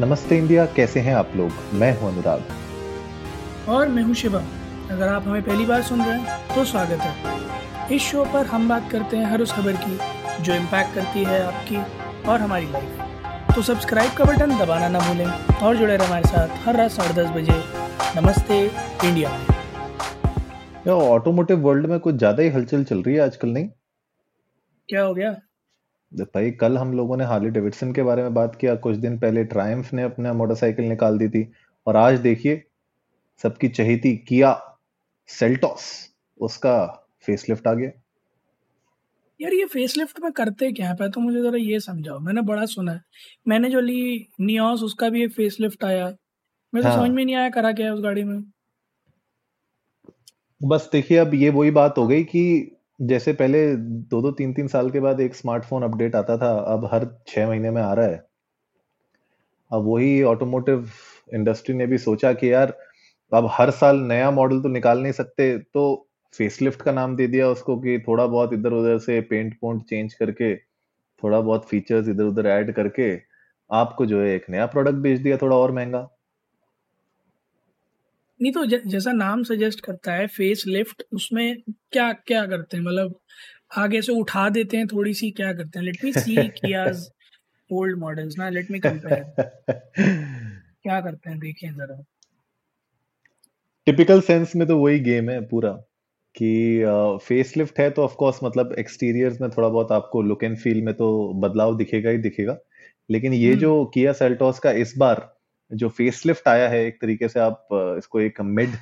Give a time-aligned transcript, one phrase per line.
[0.00, 1.52] नमस्ते इंडिया कैसे हैं आप लोग?
[1.74, 4.40] मैं हूँ अनुराग। और मैं हूँ शिवा
[4.90, 8.68] अगर आप हमें पहली बार सुन रहे हैं तो स्वागत है। इस शो पर हम
[8.68, 11.76] बात करते हैं हर उस खबर की जो इम्पैक्ट करती है आपकी
[12.30, 16.66] और हमारी लाइफ तो सब्सक्राइब का बटन दबाना ना भूलें और जुड़े रहे हमारे साथ
[16.66, 17.58] हर रात साढ़े दस बजे।
[18.20, 18.60] नमस्ते
[19.04, 19.30] इंडिया।
[20.86, 23.68] में ऑटोमोटिव वर्ल्ड में कुछ ज़्यादा ही हलचल चल रही है आजकल नहीं?
[24.88, 25.36] क्या हो गया?
[26.12, 29.44] भाई कल हम लोगों ने हार्ली डेविडसन के बारे में बात किया कुछ दिन पहले
[29.44, 31.52] ट्रायम्फ ने अपना मोटरसाइकिल निकाल दी थी
[31.86, 32.62] और आज देखिए
[33.42, 34.52] सबकी चहेती किया
[35.28, 35.84] सेल्टॉस
[36.40, 37.90] उसका फेसलिफ्ट आ गया।
[39.40, 41.10] यार ये फेसलिफ्ट में करते क्या है?
[41.10, 43.02] तो मुझे जरा ये समझाओ मैंने बड़ा सुना है।
[43.48, 46.06] मैंने जो ली नियोस उसका भी एक फेसलिफ्ट आया
[46.72, 48.42] मेरे तो हाँ। समझ में नहीं आया करा क्या है उस गाड़ी में।
[50.60, 52.42] बस देखिए अब ये वही बात हो गई कि
[53.00, 56.88] जैसे पहले दो दो तीन तीन साल के बाद एक स्मार्टफ़ोन अपडेट आता था, अब
[56.92, 58.16] हर छह महीने में आ रहा है।
[59.70, 60.88] अब वही ऑटोमोटिव
[61.34, 62.72] इंडस्ट्री ने भी सोचा कि यार,
[63.32, 65.84] अब हर साल नया मॉडल तो निकाल नहीं सकते तो
[66.34, 70.14] फेसलिफ्ट का नाम दे दिया उसको कि थोड़ा बहुत इधर उधर से पेंट पोंट चेंज
[70.14, 73.12] करके, थोड़ा बहुत फीचर्स इधर उधर ऐड करके,
[73.70, 76.08] आपको जो है एक नया प्रोडक्ट बेच दिया थोड़ा और महँगा।
[78.40, 82.84] नहीं तो जैसा नाम सजेस्ट करता है फेस लिफ्ट उसमें क्या क्या करते हैं?
[82.84, 83.18] मतलब
[83.76, 85.86] आगे से उठा देते हैं थोड़ी सी क्या करते हैं?
[85.86, 87.08] Let me see Kia's
[87.70, 89.24] old models ना लेट मी कंपेयर
[90.82, 91.38] क्या करते हैं?
[91.38, 92.02] देखिए जरा।
[93.86, 95.70] टिपिकल सेंस में तो वही गेम है पूरा
[96.34, 96.84] कि
[97.22, 100.56] फेस uh, लिफ्ट है तो ऑफ़ कोर्स मतलब एक्सटीरियर्स में थोड़ा बहुत आपको लुक एंड
[100.58, 102.56] फील में तो बदलाव दिखेगा ही दिखेगा
[103.10, 105.37] लेकिन ये हम्म। जो किया सेल्टोस का इस बार
[105.70, 108.76] जो फेसलिफ्ट आया है एक तरीके से आप इसको एक मिड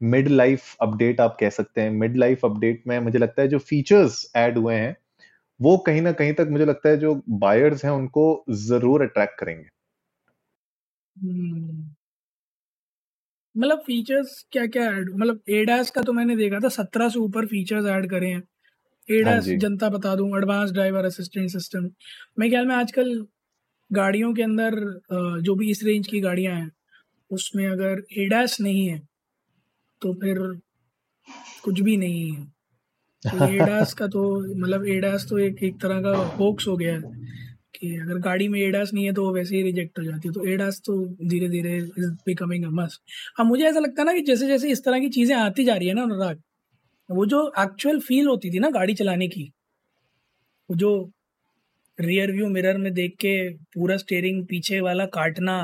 [0.00, 3.58] मिड लाइफ अपडेट आप कह सकते हैं। मिड लाइफ अपडेट में मुझे लगता है जो
[3.60, 4.96] फीचर्स ऐड हुए हैं
[5.60, 8.22] वो कहीं ना कहीं तक मुझे लगता है जो बायर्स हैं उनको
[8.60, 9.68] ज़रूर अट्रैक्ट करेंगे।
[11.16, 11.90] हम्म।
[13.54, 17.46] मतलब फीचर्स क्या क्या ऐड मतलब एडास का तो मैंने देखा था सत्रह से ऊपर
[17.46, 18.42] फीचर्स ऐड करे हैं।
[19.08, 21.90] एडास हाँ जनता बता दूँ एडवांस ड्राइवर असिस्टेंट सिस्टम
[22.38, 23.14] मैं ख्याल में आजकल
[23.92, 24.74] गाड़ियों के अंदर
[25.42, 26.70] जो भी इस रेंज की गाड़ियाँ हैं
[27.30, 28.98] उसमें अगर एडास नहीं है
[30.02, 30.38] तो फिर
[31.64, 32.44] कुछ भी नहीं है।
[33.22, 34.22] तो एडास का तो
[34.56, 37.00] मतलब एडास तो एक एक तरह का होक्स हो गया है
[37.74, 40.34] कि अगर गाड़ी में एडास नहीं है तो वो वैसे ही रिजेक्ट हो जाती है।
[40.34, 40.96] तो एडास तो
[41.28, 43.02] धीरे धीरे इज़ बिकमिंग अ मस्ट
[43.40, 45.74] अब मुझे ऐसा लगता है ना कि जैसे जैसे इस तरह की चीज़ें आती जा
[45.74, 46.42] रही है ना अनुराग
[47.08, 49.52] वो जो एक्चुअल फील होती थी ना गाड़ी चलाने की
[50.68, 50.92] वो जो
[51.98, 53.32] रियर व्यू मिरर में देख के
[53.74, 55.56] पूरा स्टेयरिंग पीछे वाला काटना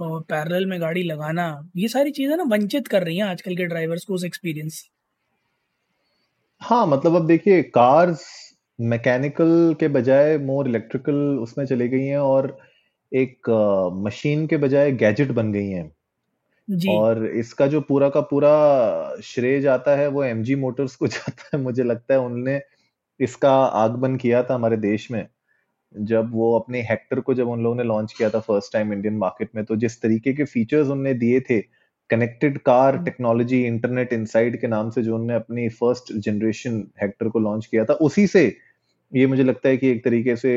[0.00, 1.46] और पैरेलल में गाड़ी लगाना
[1.76, 4.84] ये सारी चीज़ें ना वंचित कर रही हैं आजकल के ड्राइवर्स को उस एक्सपीरियंस
[6.60, 8.24] हाँ मतलब अब देखिए कार्स
[8.78, 12.56] मैकेनिकल के बजाय मोर इलेक्ट्रिकल उसमें चली गई हैं और
[13.12, 13.50] एक
[14.04, 15.90] मशीन के बजाय गैजेट बन गई हैं।
[16.68, 18.50] जी। और इसका जो पूरा का पूरा
[19.24, 22.60] श्रेय जाता है वो एमजी मोटर्स को जाता है मुझे लगता है उनने
[23.20, 25.26] इसका आगमन किया था हमारे देश में
[25.94, 29.16] जब वो अपने हेक्टर को जब उन लोगों ने लॉन्च किया था फ़र्स्ट टाइम इंडियन
[29.16, 31.60] मार्केट में तो जिस तरीके के फीचर्स उनने दिए थे
[32.10, 37.38] connected car technology internet inside के नाम से जो उन्होंने अपनी फ़र्स्ट जनरेशन हेक्टर को
[37.38, 38.44] लॉन्च किया था उसी से
[39.12, 40.52] ये मुझे लगता है कि एक तरीके से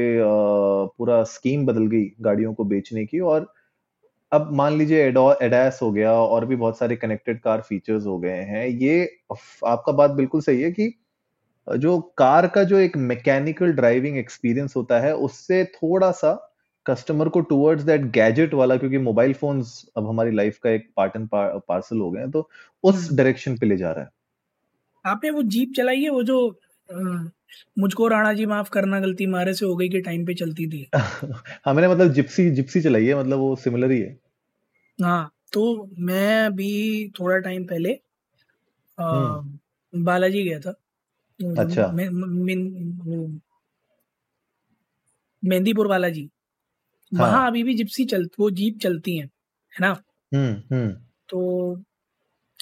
[0.97, 3.53] पूरा स्कीम बदल गई गाड़ियों को बेचने की और
[4.31, 5.05] अब मान लीजिए
[5.41, 9.03] एडास हो गया और भी बहुत सारे कनेक्टेड कार फीचर्स हो गए हैं ये
[9.67, 10.93] आपका बात बिल्कुल सही है कि
[11.67, 16.33] जो कार का जो एक मैकेनिकल ड्राइविंग एक्सपीरियंस होता है उससे थोड़ा सा
[16.85, 21.15] कस्टमर को टुवर्ड्स दैट गैजेट वाला क्योंकि मोबाइल फोन्स अब हमारी लाइफ का एक पार्ट
[21.15, 22.49] एंड पार्सल हो गए हैं तो
[22.83, 24.09] उस डायरेक्शन हम्म। पे ले जा रहा है
[25.05, 26.39] आपने वो जीप चलाई है वो जो
[27.79, 30.87] मुझको राणा जी माफ़ करना गलती मारे से हो गई के टाइम पे चलती थी
[30.95, 34.17] हाँ मैंने मतलब जिप्सी जिप्सी चलाई है मतलब वो सिमिलर ही है
[34.99, 35.63] हाँ तो
[35.99, 37.99] मैं अभी थोड़ा टाइम पहले
[38.97, 40.73] हम्म। बालाजी गया था
[41.59, 41.87] अच्छा।
[45.43, 46.29] मेहंदीपुर वाला जी
[47.11, 49.89] हाँ। वहाँ अभी भी जिप्सी चल वो जीप चलती है है ना?
[50.31, 50.91] हम्म हम्म।
[51.29, 51.75] तो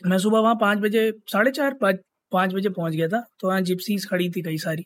[0.07, 1.99] मैं सुबह वहाँ पाँच बजे साढ़े चार पाँच
[2.31, 4.85] पाँच बजे पहुँच गया था तो वहाँ जिप्सी खड़ी थी कई सारी।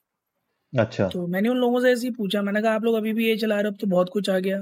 [0.74, 3.28] अच्छा। तो मैंने उन लोगों से ऐसे ही पूछा मैंने कहा आप लोग अभी भी
[3.28, 4.58] ये चला रहे हो अब तो बहुत कुछ आ गया।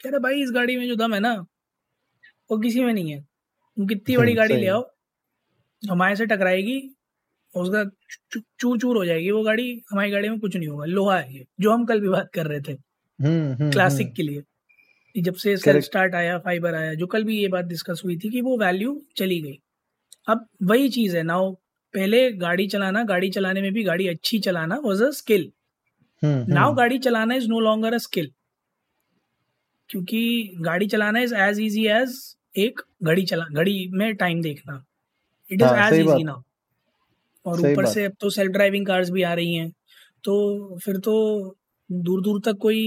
[0.00, 1.34] कह रहे भाई इस गाड़ी में जो दम है ना
[2.50, 3.20] वो किसी में नहीं है।
[3.76, 4.82] तुम कितनी बड़ी गाड़ी ले आओ
[5.82, 6.78] हमारे से टकराएगी
[7.54, 7.84] उसका
[8.60, 11.46] चूर चूर हो जाएगी। वो गाड़ी हमारी गाड़ी में कुछ नहीं होगा। लोहा है ये
[11.60, 12.74] जो हम कल भी बात कर रहे थे।
[13.20, 14.42] Classic hmm, hmm. के लिए।
[15.16, 18.28] जब से सेल्फ स्टार्ट आया फाइबर आया जो कल भी ये बात डिस्कस हुई थी
[18.30, 19.58] कि वो वैल्यू चली गई।
[20.28, 21.52] अब वही चीज़ है। नाउ
[21.94, 25.50] पहले गाड़ी चलाना गाड़ी चलाने में भी गाड़ी अच्छी चलाना वॉज़ अ स्किल
[26.22, 28.30] नाउ गाड़ी चलाना is no longer a skill
[29.90, 30.20] क्योंकि
[30.60, 34.84] गाड़ी चलाना इज़ एज इजी एज एक घड़ी चला घड़ी में टाइम देखना।
[35.50, 36.42] इट इज़ एज इजी ना
[37.46, 39.70] और ऊपर से अब तो सेल्फ ड्राइविंग कार्स भी आ रही हैं।
[40.24, 41.14] तो फिर तो
[41.90, 42.82] दूर दूर तक कोई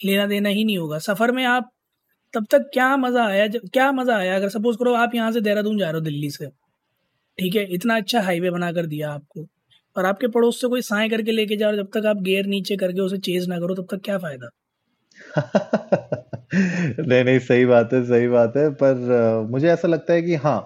[0.00, 1.70] लेना देना ही नहीं होगा। सफ़र में आप
[2.34, 4.36] तब तक क्या मज़ा आया जब क्या मज़ा आया?
[4.36, 6.48] अगर सपोज़ करो आप यहाँ से देहरादून जा रहे हो दिल्ली से
[7.38, 7.64] ठीक है?
[7.74, 9.46] इतना अच्छा हाईवे बना कर दिया आपको।
[9.96, 13.00] और आपके पड़ोस से कोई साए करके लेके जाओ जब तक आप गेयर नीचे करके
[13.02, 14.50] उसे चेज ना करो तब तक क्या फ़ायदा?
[16.54, 20.58] नहीं नहीं सही बात है सही बात है। पर मुझे ऐसा लगता है कि हाँ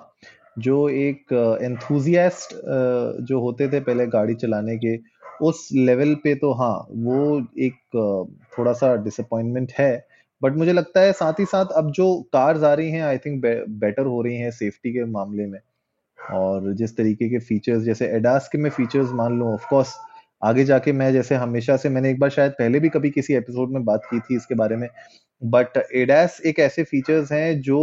[0.57, 1.33] जो एक
[1.63, 2.55] एंथुजियास्ट
[3.29, 4.97] जो होते थे पहले गाड़ी चलाने के,
[5.43, 7.77] उस लेवल पे तो हाँ वो एक
[8.59, 10.07] थोड़ा सा डिसअपॉइंटमेंट है।
[10.43, 13.43] बट मुझे लगता है साथ ही साथ अब जो कार्स आ रही हैं आई थिंक
[13.45, 15.59] बेटर हो रही हैं सेफ्टी के मामले में।
[16.19, 19.95] और जिस तरीके के फीचर्स जैसे एडास के में फीचर्स मान लो ऑफकोर्स
[20.43, 23.71] आगे जाके मैं जैसे हमेशा से मैंने एक बार शायद पहले भी कभी किसी एपिसोड
[23.71, 24.89] में बात की थी इसके बारे में
[25.43, 27.81] बट एडैस एक ऐसे फीचर्स हैं जो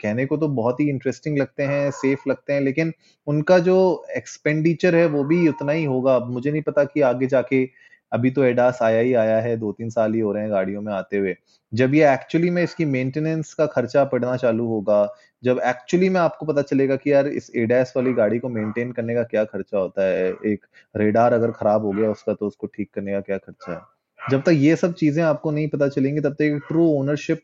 [0.00, 2.92] कहने को तो बहुत ही इंटरेस्टिंग लगते हैं सेफ़ लगते हैं, लेकिन
[3.26, 7.64] उनका जो एक्सपेंडिचर है वो भी उतना ही होगा। मुझे नहीं पता कि आगे जाके
[8.12, 10.82] अभी तो एडास आया ही आया है दो तीन साल ही हो रहे हैं गाड़ियों
[10.82, 11.34] में आते हुए।
[11.72, 15.08] जब ये एक्चुअली में इसकी मेंटेनेंस का खर्चा पड़ना चालू होगा,
[15.42, 19.14] जब एक्चुअली में आपको पता चलेगा कि यार इस एडास वाली गाड़ी को मेंटेन करने
[19.14, 22.90] का क्या खर्चा होता है, एक रेडार अगर खराब हो गया उसका तो उसको ठीक
[22.94, 23.80] करने का क्या खर्चा है?
[24.18, 27.42] जब तक ये सब चीज़ें आपको नहीं पता चलेंगी, तब तक ट्रू ओनरशिप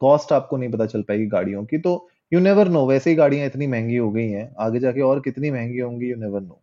[0.00, 3.46] कॉस्ट आपको नहीं पता चल पाएगी गाड़ियों की। तो यू नेवर नो वैसे ही गाड़ियाँ
[3.46, 6.61] इतनी महँगी हो गई हैं, आगे जाके और कितनी महँगी होंगी यू नेवर नो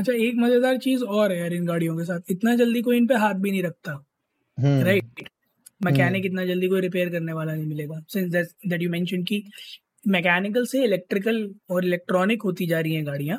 [0.00, 3.06] अच्छा एक मज़ेदार चीज़ और है यार इन गाड़ियों के साथ। इतना जल्दी कोई इन
[3.06, 3.92] पे हाथ भी नहीं रखता।
[4.58, 5.26] Right hmm.
[5.80, 8.32] Mechanic hmm. इतना जल्दी कोई रिपेयर करने वाला नहीं मिलेगा। सिंस
[8.66, 9.42] दैट यू मेंशन कि
[10.08, 13.36] मैकेनिकल से इलेक्ट्रिकल और इलेक्ट्रॉनिक होती जा रही हैं गाड़ियाँ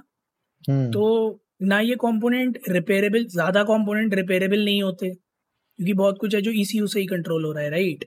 [0.69, 6.41] हम्म। तो ना ये कंपोनेंट रिपेयरेबल ज़्यादा कंपोनेंट रिपेयरेबल नहीं होते। क्योंकि बहुत कुछ है
[6.41, 8.03] जो ईसीयू से ही कंट्रोल हो रहा है राइट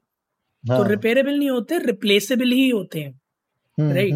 [0.65, 4.15] तो रिपेयरेबल हाँ। नहीं होते रिप्लेसेबल ही होते हैं। राइट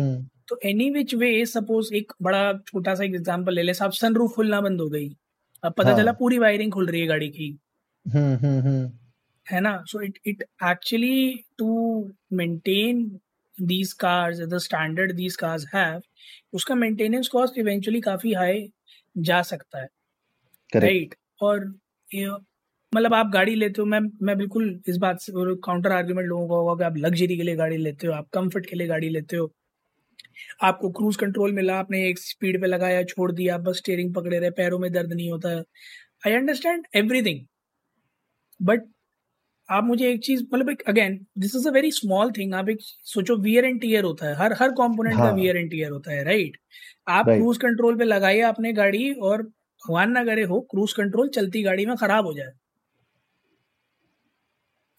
[0.49, 4.61] तो एनी विच वे सपोज़ एक बड़ा छोटा सा एग्ज़ाम्पल ले ले साहब सनरूफ खुलना
[4.61, 5.09] बंद हो गई
[5.63, 5.99] अब पता हाँ.
[5.99, 7.49] चला पूरी वायरिंग खुल रही है गाड़ी की
[8.07, 8.91] हम्म, हम्म, हम्म।
[9.47, 13.05] है ना so it it actually to maintain
[13.55, 16.01] these cars the standard these cars have
[16.53, 18.69] उसका मेंटेनेंस कॉस्ट इवेंचुअली काफ़ी हाई
[19.17, 19.89] जा सकता है
[20.73, 21.19] राइट right?
[21.41, 21.73] और
[22.93, 26.55] मतलब आप गाड़ी लेते हो मैं मैं बिल्कुल इस बात से काउंटर आर्ग्यूमेंट लोगों का
[26.55, 29.37] होगा कि आप लग्जरी के लिए गाड़ी लेते हो आप कंफर्ट के लिए गाड़ी लेते
[29.37, 29.51] हो
[30.63, 34.51] आपको क्रूज कंट्रोल मिला आपने एक स्पीड पे लगाया छोड़ दिया बस स्टेयरिंग पकड़े रहे
[34.53, 35.51] पैरों में दर्द नहीं होता।
[36.27, 37.45] आई अंडरस्टैंड एवरीथिंग
[38.61, 38.83] बट
[39.69, 42.79] आप मुझे एक चीज़ मतलब एक again this is a very small thing आप एक
[43.07, 45.27] सोचो वियर एंड टीयर होता है हर हर कंपोनेंट हाँ.
[45.27, 46.57] का वियर एंड टीयर होता है राइट
[47.09, 51.63] आप क्रूज कंट्रोल पे लगाइए आपने गाड़ी और भगवान ना करे हो क्रूज कंट्रोल चलती
[51.63, 52.53] गाड़ी में खराब हो जाए।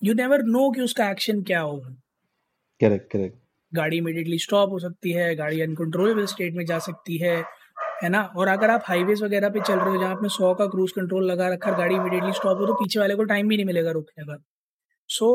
[0.02, 1.96] यू नेवर नो कि उसका एक्शन क्या होगा।
[2.82, 3.39] करेक्ट करेक्ट
[3.72, 7.36] गाड़ी इमीडिएटली स्टॉप हो सकती है, गाड़ी अनकंट्रोलेबल स्टेट में जा सकती है
[8.04, 8.22] है ना?
[8.38, 11.26] और अगर आप हाईवेज वगैरह पे चल रहे हो, जहाँ आपने सौ का क्रूज कंट्रोल
[11.32, 14.26] लगा रखा, गाड़ी इमीडिएटली स्टॉप हो तो पीछे वाले को टाइम भी नहीं मिलेगा रोकने
[14.26, 14.38] का।
[15.10, 15.30] सो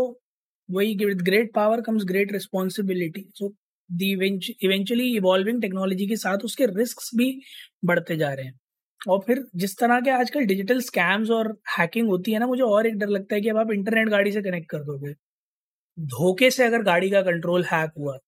[0.68, 3.54] वही with great power comes great responsibility so
[3.90, 7.26] eventually evolving technology के साथ उसके रिस्क भी
[7.84, 8.58] बढ़ते जा रहे हैं।
[9.00, 12.86] और फिर जिस तरह के आजकल डिजिटल स्कैम्स और हैकिंग होती है ना, मुझे और
[12.86, 15.12] एक डर लगता है कि अब आप इंटरनेट गाड़ी से कनेक्ट कर दोगे।
[15.98, 18.18] धोखे से अगर गाड़ी का कंट्रोल हैक हुआ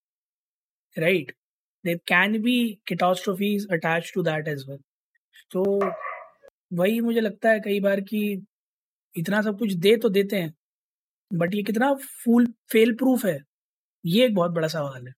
[0.97, 1.33] right
[1.85, 2.57] there can be
[2.87, 4.79] catastrophes attach to that as well
[5.51, 5.65] तो
[6.73, 8.21] वही मुझे लगता है कई बार कि
[9.15, 10.55] इतना सब कुछ दे तो देते हैं
[11.31, 11.93] बट ये कितना
[12.25, 13.39] फुल फेल प्रूफ है,
[14.05, 15.13] ये एक बहुत बड़ा सवाल है।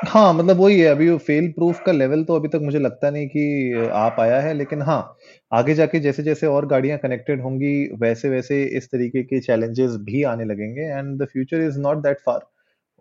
[0.00, 3.08] हाँ मतलब वही है, अभी वो फेल प्रूफ का लेवल तो अभी तक मुझे लगता
[3.10, 5.16] नहीं कि आ पाया है, लेकिन हाँ
[5.52, 10.22] आगे जाके जैसे जैसे और गाड़ियाँ कनेक्टेड होंगी वैसे वैसे इस तरीके के चैलेंजेस भी
[10.24, 12.46] आने लगेंगे and the future is not that far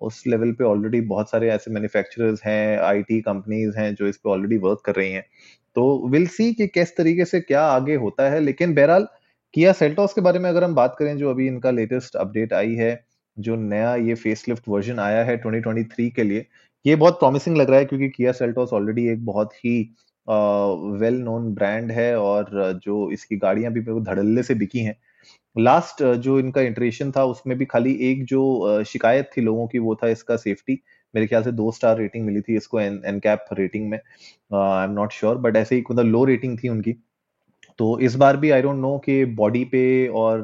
[0.02, 4.30] उस लेवल पे ऑलरेडी बहुत सारे ऐसे मैन्युफैक्चरर्स हैं आईटी कंपनीज़ हैं, जो इस पे
[4.30, 5.26] ऑलरेडी वर्क कर रही हैं।
[5.76, 9.08] तो विल सी कि किस तरीके से क्या आगे होता है, लेकिन बहरहाल
[9.54, 12.76] किया सेल्टॉस के बारे में अगर हम बात करें, जो अभी इनका लेटेस्ट अपडेट आई
[12.76, 12.94] है
[13.40, 16.46] जो नया ये फेसलिफ्ट वर्जन आया है 2023 के लिए,
[16.86, 19.80] ये बहुत प्रॉमिसिंग लग रहा है क्योंकि किया सेल्टोस ऑलरेडी एक बहुत ही
[20.28, 24.96] वेल नोन ब्रांड है और जो इसकी गाड़ियाँ भी धड़ल्ले से बिकी हैं।
[25.56, 29.96] लास्ट जो इनका इंटरेशन था, उसमें भी खाली एक जो शिकायत थी लोगों की, वो
[29.96, 30.80] था इसका सेफ्टी
[31.14, 34.92] मेरे ख्याल से दो स्टार रेटिंग मिली थी इसको एन कैप रेटिंग में। I am
[34.94, 36.94] not sure but ऐसे ही मतलब लो रेटिंग थी उनकी।
[37.80, 40.42] तो इस बार भी आई डोंट नो कि बॉडी पे और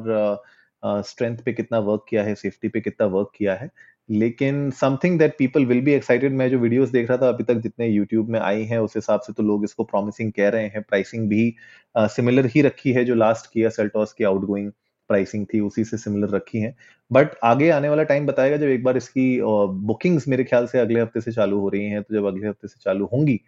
[0.82, 3.70] स्ट्रेंथ पे कितना वर्क किया है सेफ्टी पे कितना वर्क किया है।
[4.10, 7.54] लेकिन something that people will be excited मैं जो वीडियोस देख रहा था अभी तक
[7.60, 10.82] जितने यूट्यूब में आई हैं उस हिसाब से तो लोग इसको प्रॉमिसिंग कह रहे हैं।
[10.82, 11.54] प्राइसिंग भी
[11.96, 14.70] सिमिलर uh, ही रखी है जो लास्ट किया सेल्टॉस की आउटगोइंग
[15.10, 16.74] प्राइसिंग थी उसी से सिमिलर रखी है।
[17.10, 20.78] बट आगे आने वाला टाइम बताएगा जब एक बार इसकी बुकिंग्स uh, मेरे ख्याल से
[20.78, 23.40] अगले हफ़्ते से चालू हो रही हैं। तो जब अगले हफ़्ते से चालू होंगी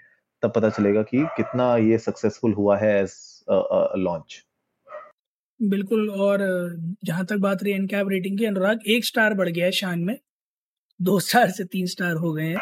[0.42, 3.12] तब पता चलेगा कि कितना ये सक्सेसफुल हुआ है एज
[3.98, 4.44] लॉन्च
[5.60, 6.40] बिल्कुल और
[7.04, 10.16] जहाँ तक बात रही एनकैप रेटिंग की अनुराग एक स्टार बढ़ गया है शान में।
[11.00, 12.56] दो स्टार से तीन स्टार हो गए हैं।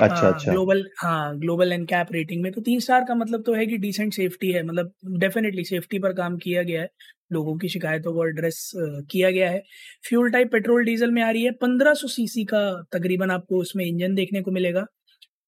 [0.00, 3.42] अच्छा आ, अच्छा। ग्लोबल हाँ ग्लोबल एंड कैप रेटिंग में तो तीन स्टार का मतलब
[3.46, 6.88] तो है कि डिसेंट सेफ्टी है मतलब डेफिनेटली सेफ्टी पर काम किया गया है।
[7.32, 8.70] लोगों की शिकायतों को एड्रेस
[9.10, 9.62] किया गया है।
[10.08, 14.14] फ्यूल टाइप पेट्रोल डीजल में आ रही है 1500 सीसी का तकरीबन आपको उसमें इंजन
[14.14, 14.86] देखने को मिलेगा।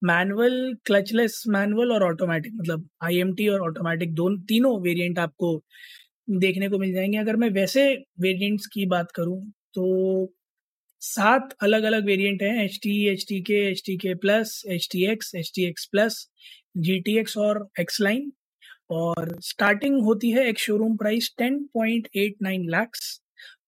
[0.04, 5.56] मैनुअल क्लचलेस मैनुअल और ऑटोमेटिक मतलब आईएमटी और ऑटोमेटिक दोनों तीनों वेरिएंट आपको
[6.28, 7.84] देखने को मिल जाएँगे। अगर मैं वैसे
[8.20, 9.40] वेरिएंट्स की बात करूँ
[9.74, 10.32] तो
[11.02, 14.88] सात अलग अलग वेरिएंट हैं H T H T K H T K plus H
[14.92, 16.26] T X H T X plus
[16.78, 18.30] G T X और एक्स लाइन
[18.90, 23.20] और स्टार्टिंग होती है एक showroom price ten point eight nine lakhs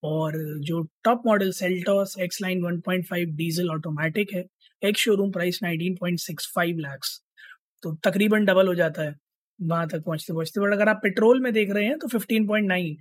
[0.04, 4.44] और जो top model Seltos X line one point five diesel automatic है,
[4.82, 7.20] एक showroom price nineteen point six five lakhs
[7.82, 9.14] तो तकरीबन डबल हो जाता है।
[9.58, 12.68] वहाँ तक पहुँचते पहुँचते। बट अगर आप पेट्रोल में देख रहे हैं तो फिफ्टीन पॉइंट
[12.68, 12.96] नाइन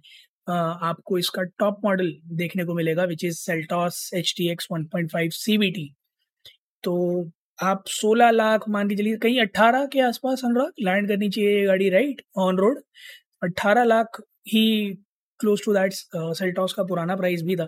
[0.49, 5.11] आपको इसका टॉप मॉडल देखने को मिलेगा which is Seltos H T X one point
[5.11, 5.93] five C
[6.83, 11.65] तो आप 16 लाख, मान के चलिए, कहीं 18 के आसपास, अनुराग लैंड करनी चाहिए
[11.65, 12.79] गाड़ी राइट ऑन रोड
[13.43, 14.63] 18 लाख ही
[15.39, 17.67] क्लोज टू दैट सेल्टॉस का पुराना प्राइस भी था।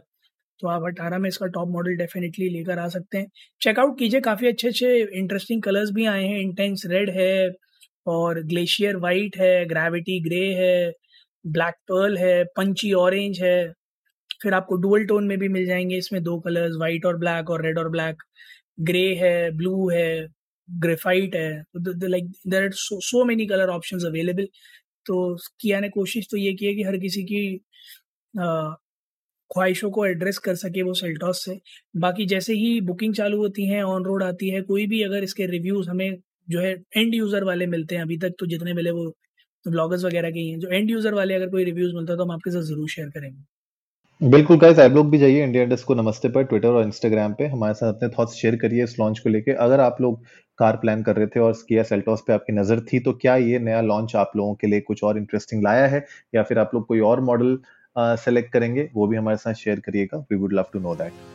[0.59, 3.27] तो आप 18 में इसका टॉप मॉडल डेफिनेटली लेकर आ सकते हैं।
[3.61, 7.49] चेकआउट कीजिए, काफ़ी अच्छे अच्छे इंटरेस्टिंग कलर्स भी आए हैं। इंटेंस रेड है
[8.05, 10.91] और ग्लेशियर वाइट है, ग्रेविटी ग्रे है,
[11.45, 13.57] ब्लैक पर्ल है, पंची ऑरेंज है।
[14.43, 17.65] फिर आपको डुअल टोन में भी मिल जाएँगे इसमें दो कलर्स, वाइट और ब्लैक और
[17.65, 18.23] रेड और ब्लैक।
[18.81, 20.27] ग्रे है, ब्लू है,
[20.69, 24.47] ग्रेफाइट है। Like there are so many colour option available
[25.05, 27.41] तो किया ने कोशिश तो ये की है कि हर किसी की
[29.51, 31.59] ख्वाहिशों को एड्रेस कर सके वो सेल्टॉस से।
[31.97, 35.45] बाकी जैसे ही बुकिंग चालू होती है ऑन रोड आती है, कोई भी अगर इसके
[35.47, 39.05] रिव्यूज़ हमें जो है एंड यूज़र वाले मिलते हैं अभी तक तो जितने मिले वो
[39.65, 42.31] ब्लॉगर्स वगैरह के हैं जो एंड यूज़र वाले अगर कोई रिव्यूज़ मिलता है तो हम
[42.31, 46.29] आपके साथ ज़रूर शेयर करेंगे। बिल्कुल गाइस आप लोग भी जाइए इंडिया इंडस को नमस्ते
[46.29, 49.51] पर ट्विटर और इंस्टाग्राम पे। हमारे साथ अपने थॉट्स शेयर करिए इस लॉन्च को लेके।
[49.61, 50.23] अगर आप लोग
[50.59, 53.59] कार प्लान कर रहे थे और किया सेल्टॉस पे आपकी नज़र थी तो क्या ये
[53.61, 56.05] नया लॉन्च आप लोगों के लिए कुछ और इंटरेस्टिंग लाया है?
[56.35, 57.57] या फिर आप लोग कोई और मॉडल
[57.95, 58.89] सेलेक्ट करेंगे?
[58.93, 61.34] वो भी हमारे साथ शेयर करिएगा। We would love to know that